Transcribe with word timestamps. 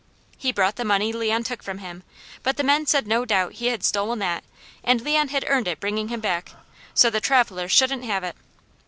He 0.35 0.51
brought 0.51 0.77
the 0.77 0.83
money 0.83 1.13
Leon 1.13 1.43
took 1.43 1.61
from 1.61 1.77
him, 1.77 2.01
but 2.41 2.57
the 2.57 2.63
men 2.63 2.87
said 2.87 3.05
no 3.05 3.23
doubt 3.23 3.53
he 3.61 3.67
had 3.67 3.83
stolen 3.83 4.17
that, 4.17 4.43
and 4.83 4.99
Leon 4.99 5.27
had 5.27 5.45
earned 5.47 5.67
it 5.67 5.79
bringing 5.79 6.07
him 6.07 6.19
back, 6.21 6.53
so 6.95 7.11
the 7.11 7.21
traveller 7.21 7.69
shouldn't 7.69 8.05
have 8.05 8.23
it. 8.23 8.35